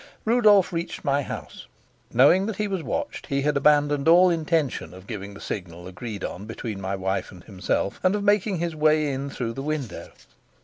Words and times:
Rudolf 0.25 0.73
reached 0.73 1.05
my 1.05 1.21
house. 1.21 1.67
Knowing 2.11 2.47
that 2.47 2.55
he 2.55 2.67
was 2.67 2.81
watched 2.81 3.27
he 3.27 3.43
had 3.43 3.55
abandoned 3.55 4.07
all 4.07 4.31
intention 4.31 4.95
of 4.95 5.05
giving 5.05 5.35
the 5.35 5.39
signal 5.39 5.87
agreed 5.87 6.23
on 6.23 6.47
between 6.47 6.81
my 6.81 6.95
wife 6.95 7.31
and 7.31 7.43
himself 7.43 7.99
and 8.01 8.15
of 8.15 8.23
making 8.23 8.57
his 8.57 8.75
way 8.75 9.13
in 9.13 9.29
through 9.29 9.53
the 9.53 9.61
window. 9.61 10.11